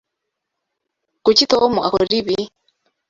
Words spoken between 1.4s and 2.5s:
Tom akora ibi?